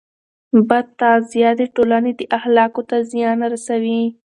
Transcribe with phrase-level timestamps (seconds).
[0.69, 4.01] بد تغذیه د ټولنې اخلاقو ته زیان رسوي.